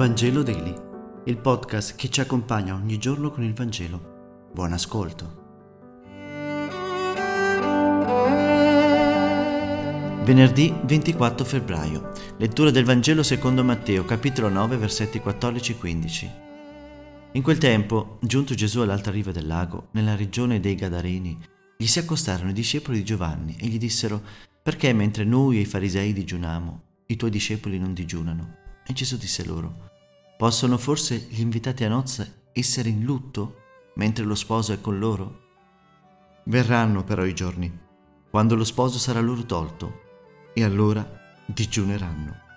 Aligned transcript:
Vangelo 0.00 0.42
Daily, 0.42 0.74
il 1.26 1.36
podcast 1.36 1.94
che 1.94 2.08
ci 2.08 2.22
accompagna 2.22 2.72
ogni 2.74 2.96
giorno 2.96 3.30
con 3.30 3.44
il 3.44 3.52
Vangelo. 3.52 4.48
Buon 4.50 4.72
ascolto. 4.72 5.36
Venerdì 10.24 10.74
24 10.84 11.44
febbraio. 11.44 12.12
Lettura 12.38 12.70
del 12.70 12.86
Vangelo 12.86 13.22
secondo 13.22 13.62
Matteo, 13.62 14.06
capitolo 14.06 14.48
9, 14.48 14.78
versetti 14.78 15.20
14 15.20 15.72
e 15.72 15.76
15. 15.76 16.30
In 17.32 17.42
quel 17.42 17.58
tempo, 17.58 18.16
giunto 18.22 18.54
Gesù 18.54 18.80
all'alta 18.80 19.10
riva 19.10 19.32
del 19.32 19.46
lago, 19.46 19.88
nella 19.90 20.16
regione 20.16 20.60
dei 20.60 20.76
Gadareni, 20.76 21.38
gli 21.76 21.86
si 21.86 21.98
accostarono 21.98 22.48
i 22.48 22.54
discepoli 22.54 22.96
di 22.96 23.04
Giovanni 23.04 23.54
e 23.60 23.66
gli 23.66 23.76
dissero: 23.76 24.22
Perché 24.62 24.94
mentre 24.94 25.24
noi 25.24 25.58
e 25.58 25.60
i 25.60 25.66
farisei 25.66 26.14
digiuniamo, 26.14 26.82
i 27.08 27.16
tuoi 27.16 27.30
discepoli 27.30 27.78
non 27.78 27.92
digiunano? 27.92 28.60
E 28.90 28.92
Gesù 28.92 29.16
disse 29.16 29.44
loro, 29.44 29.92
possono 30.36 30.76
forse 30.76 31.16
gli 31.16 31.38
invitati 31.38 31.84
a 31.84 31.88
nozze 31.88 32.48
essere 32.52 32.88
in 32.88 33.04
lutto 33.04 33.58
mentre 33.94 34.24
lo 34.24 34.34
sposo 34.34 34.72
è 34.72 34.80
con 34.80 34.98
loro? 34.98 35.42
Verranno 36.46 37.04
però 37.04 37.24
i 37.24 37.32
giorni, 37.32 37.72
quando 38.28 38.56
lo 38.56 38.64
sposo 38.64 38.98
sarà 38.98 39.20
loro 39.20 39.46
tolto, 39.46 40.00
e 40.52 40.64
allora 40.64 41.08
digiuneranno. 41.46 42.49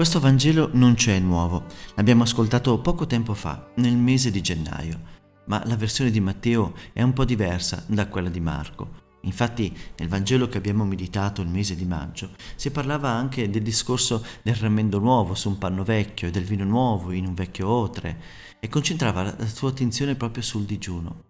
Questo 0.00 0.18
Vangelo 0.18 0.70
non 0.72 0.94
c'è 0.94 1.18
nuovo, 1.18 1.66
l'abbiamo 1.94 2.22
ascoltato 2.22 2.78
poco 2.78 3.04
tempo 3.04 3.34
fa, 3.34 3.70
nel 3.74 3.98
mese 3.98 4.30
di 4.30 4.40
gennaio, 4.40 4.98
ma 5.44 5.62
la 5.66 5.76
versione 5.76 6.10
di 6.10 6.20
Matteo 6.20 6.72
è 6.94 7.02
un 7.02 7.12
po' 7.12 7.26
diversa 7.26 7.84
da 7.86 8.08
quella 8.08 8.30
di 8.30 8.40
Marco. 8.40 9.18
Infatti 9.24 9.76
nel 9.98 10.08
Vangelo 10.08 10.48
che 10.48 10.56
abbiamo 10.56 10.86
meditato 10.86 11.42
il 11.42 11.48
mese 11.48 11.76
di 11.76 11.84
maggio 11.84 12.30
si 12.56 12.70
parlava 12.70 13.10
anche 13.10 13.50
del 13.50 13.60
discorso 13.60 14.24
del 14.42 14.54
rammendo 14.54 14.98
nuovo 15.00 15.34
su 15.34 15.50
un 15.50 15.58
panno 15.58 15.84
vecchio 15.84 16.28
e 16.28 16.30
del 16.30 16.44
vino 16.44 16.64
nuovo 16.64 17.12
in 17.12 17.26
un 17.26 17.34
vecchio 17.34 17.68
otre 17.68 18.22
e 18.58 18.68
concentrava 18.68 19.22
la 19.22 19.46
sua 19.46 19.68
attenzione 19.68 20.14
proprio 20.14 20.42
sul 20.42 20.64
digiuno. 20.64 21.24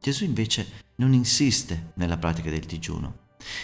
Gesù 0.00 0.24
invece 0.24 0.66
non 0.96 1.12
insiste 1.12 1.92
nella 1.96 2.16
pratica 2.16 2.48
del 2.48 2.64
digiuno. 2.64 3.18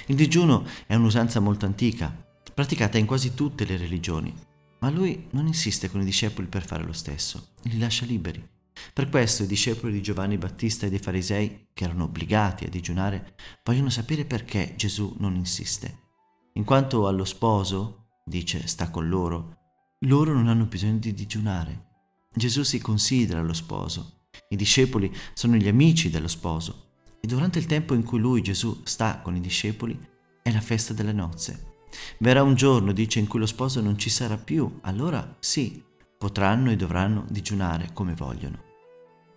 Il 0.08 0.16
digiuno 0.16 0.66
è 0.86 0.94
un'usanza 0.94 1.40
molto 1.40 1.64
antica, 1.64 2.14
praticata 2.52 2.98
in 2.98 3.06
quasi 3.06 3.32
tutte 3.32 3.64
le 3.64 3.78
religioni, 3.78 4.48
ma 4.80 4.90
lui 4.90 5.26
non 5.30 5.46
insiste 5.46 5.90
con 5.90 6.00
i 6.00 6.04
discepoli 6.04 6.46
per 6.46 6.64
fare 6.64 6.84
lo 6.84 6.92
stesso, 6.92 7.52
li 7.62 7.78
lascia 7.78 8.04
liberi. 8.04 8.46
Per 8.92 9.08
questo 9.08 9.42
i 9.42 9.46
discepoli 9.46 9.92
di 9.92 10.02
Giovanni 10.02 10.38
Battista 10.38 10.86
e 10.86 10.90
dei 10.90 10.98
farisei, 10.98 11.68
che 11.72 11.84
erano 11.84 12.04
obbligati 12.04 12.64
a 12.64 12.68
digiunare, 12.68 13.34
vogliono 13.64 13.90
sapere 13.90 14.24
perché 14.24 14.74
Gesù 14.76 15.16
non 15.18 15.34
insiste. 15.34 16.08
In 16.54 16.64
quanto 16.64 17.06
allo 17.06 17.24
sposo, 17.24 18.08
dice, 18.24 18.66
sta 18.66 18.90
con 18.90 19.08
loro, 19.08 19.58
loro 20.00 20.32
non 20.32 20.48
hanno 20.48 20.64
bisogno 20.64 20.98
di 20.98 21.12
digiunare. 21.12 21.88
Gesù 22.34 22.62
si 22.62 22.80
considera 22.80 23.42
lo 23.42 23.52
sposo. 23.52 24.26
I 24.48 24.56
discepoli 24.56 25.14
sono 25.34 25.56
gli 25.56 25.68
amici 25.68 26.10
dello 26.10 26.28
sposo. 26.28 26.88
E 27.20 27.26
durante 27.26 27.58
il 27.58 27.66
tempo 27.66 27.94
in 27.94 28.02
cui 28.02 28.18
lui, 28.18 28.40
Gesù, 28.40 28.80
sta 28.84 29.20
con 29.20 29.36
i 29.36 29.40
discepoli, 29.40 29.98
è 30.42 30.50
la 30.50 30.60
festa 30.60 30.94
delle 30.94 31.12
nozze. 31.12 31.69
Verrà 32.19 32.42
un 32.42 32.55
giorno, 32.55 32.92
dice, 32.92 33.19
in 33.19 33.27
cui 33.27 33.38
lo 33.38 33.46
sposo 33.46 33.80
non 33.80 33.98
ci 33.98 34.10
sarà 34.10 34.36
più, 34.36 34.78
allora 34.83 35.36
sì, 35.38 35.83
potranno 36.19 36.70
e 36.70 36.77
dovranno 36.77 37.24
digiunare 37.28 37.91
come 37.92 38.14
vogliono. 38.14 38.69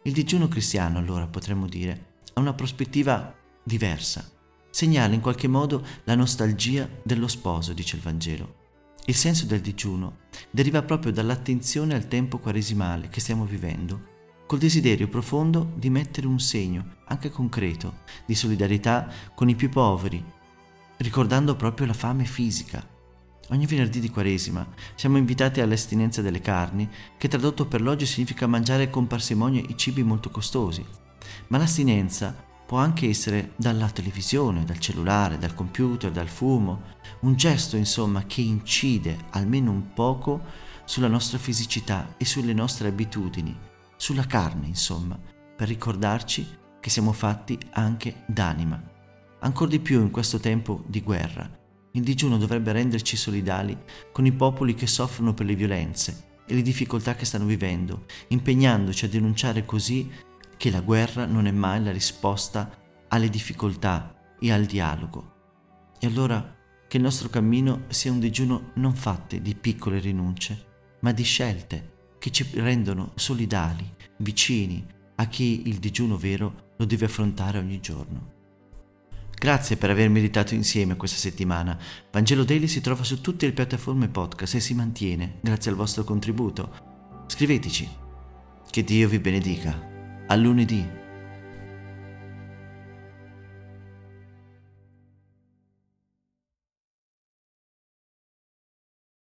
Il 0.03 0.13
digiuno 0.13 0.47
cristiano, 0.47 0.97
allora, 0.97 1.27
potremmo 1.27 1.67
dire, 1.67 2.15
ha 2.33 2.39
una 2.39 2.53
prospettiva 2.53 3.33
diversa. 3.63 4.29
Segnala 4.69 5.13
in 5.13 5.21
qualche 5.21 5.47
modo 5.47 5.85
la 6.03 6.15
nostalgia 6.15 6.89
dello 7.03 7.27
sposo, 7.27 7.73
dice 7.73 7.95
il 7.95 8.01
Vangelo. 8.01 8.61
Il 9.05 9.15
senso 9.15 9.45
del 9.45 9.61
digiuno 9.61 10.19
deriva 10.49 10.81
proprio 10.81 11.11
dall'attenzione 11.11 11.93
al 11.93 12.07
tempo 12.07 12.37
quaresimale 12.37 13.09
che 13.09 13.19
stiamo 13.19 13.45
vivendo, 13.45 14.11
col 14.45 14.59
desiderio 14.59 15.07
profondo 15.07 15.71
di 15.75 15.89
mettere 15.89 16.27
un 16.27 16.39
segno, 16.39 16.97
anche 17.05 17.29
concreto, 17.29 17.99
di 18.25 18.35
solidarietà 18.35 19.09
con 19.35 19.49
i 19.49 19.55
più 19.55 19.69
poveri, 19.69 20.23
ricordando 20.97 21.55
proprio 21.55 21.87
la 21.87 21.93
fame 21.93 22.25
fisica. 22.25 22.85
Ogni 23.49 23.65
venerdì 23.65 23.99
di 23.99 24.09
Quaresima 24.09 24.65
siamo 24.95 25.17
invitati 25.17 25.59
all'astinenza 25.59 26.21
delle 26.21 26.39
carni, 26.39 26.89
che 27.17 27.27
tradotto 27.27 27.67
per 27.67 27.81
l'oggi 27.81 28.05
significa 28.05 28.47
mangiare 28.47 28.89
con 28.89 29.07
parsimonia 29.07 29.61
i 29.61 29.77
cibi 29.77 30.03
molto 30.03 30.29
costosi. 30.29 30.85
Ma 31.47 31.57
l'astinenza 31.57 32.35
può 32.65 32.77
anche 32.77 33.07
essere 33.09 33.51
dalla 33.57 33.89
televisione, 33.89 34.63
dal 34.63 34.79
cellulare, 34.79 35.37
dal 35.37 35.53
computer, 35.53 36.09
dal 36.09 36.29
fumo, 36.29 36.81
un 37.21 37.35
gesto 37.35 37.75
insomma 37.75 38.25
che 38.25 38.41
incide 38.41 39.25
almeno 39.31 39.71
un 39.71 39.93
poco 39.93 40.41
sulla 40.85 41.07
nostra 41.07 41.37
fisicità 41.37 42.15
e 42.17 42.25
sulle 42.25 42.53
nostre 42.53 42.87
abitudini, 42.87 43.55
sulla 43.97 44.25
carne 44.25 44.67
insomma, 44.67 45.19
per 45.55 45.67
ricordarci 45.67 46.47
che 46.79 46.89
siamo 46.89 47.11
fatti 47.11 47.57
anche 47.71 48.23
d'anima 48.25 48.91
ancora 49.43 49.69
di 49.69 49.79
più 49.79 50.01
in 50.01 50.09
questo 50.09 50.39
tempo 50.39 50.83
di 50.87 51.01
guerra. 51.01 51.49
Il 51.91 52.01
digiuno 52.01 52.37
dovrebbe 52.37 52.71
renderci 52.71 53.15
solidali 53.15 53.77
con 54.11 54.25
i 54.25 54.31
popoli 54.31 54.73
che 54.73 54.87
soffrono 54.87 55.33
per 55.33 55.45
le 55.45 55.55
violenze 55.55 56.31
e 56.45 56.55
le 56.55 56.61
difficoltà 56.61 57.15
che 57.15 57.25
stanno 57.25 57.45
vivendo, 57.45 58.05
impegnandoci 58.29 59.05
a 59.05 59.09
denunciare 59.09 59.65
così 59.65 60.09
che 60.57 60.71
la 60.71 60.81
guerra 60.81 61.25
non 61.25 61.45
è 61.45 61.51
mai 61.51 61.83
la 61.83 61.91
risposta 61.91 62.81
alle 63.09 63.29
difficoltà 63.29 64.35
e 64.39 64.51
al 64.51 64.65
dialogo. 64.65 65.31
E 65.99 66.07
allora 66.07 66.55
che 66.87 66.97
il 66.97 67.03
nostro 67.03 67.29
cammino 67.29 67.83
sia 67.89 68.11
un 68.11 68.19
digiuno 68.19 68.71
non 68.75 68.95
fatto 68.95 69.37
di 69.37 69.55
piccole 69.55 69.99
rinunce, 69.99 70.65
ma 71.01 71.11
di 71.11 71.23
scelte 71.23 71.91
che 72.17 72.31
ci 72.31 72.47
rendono 72.53 73.11
solidali, 73.15 73.87
vicini 74.17 74.85
a 75.15 75.27
chi 75.27 75.67
il 75.67 75.77
digiuno 75.77 76.17
vero 76.17 76.71
lo 76.77 76.85
deve 76.85 77.05
affrontare 77.05 77.59
ogni 77.59 77.79
giorno. 77.79 78.41
Grazie 79.43 79.75
per 79.75 79.89
aver 79.89 80.09
meditato 80.09 80.53
insieme 80.53 80.95
questa 80.95 81.17
settimana. 81.17 81.77
Vangelo 82.13 82.45
Daily 82.45 82.65
si 82.65 82.79
trova 82.79 83.03
su 83.03 83.19
tutte 83.19 83.45
le 83.45 83.51
piattaforme 83.51 84.07
podcast 84.07 84.55
e 84.55 84.61
si 84.61 84.73
mantiene 84.73 85.39
grazie 85.41 85.69
al 85.69 85.75
vostro 85.75 86.05
contributo. 86.05 87.25
Scriveteci. 87.27 87.89
Che 88.69 88.83
Dio 88.85 89.09
vi 89.09 89.19
benedica. 89.19 89.77
A 90.27 90.35
lunedì. 90.35 91.02